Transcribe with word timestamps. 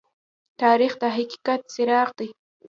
تاریخ 0.61 0.93
د 1.01 1.03
حقیقت 1.17 1.61
څراغ 1.73 2.09
دى. 2.19 2.29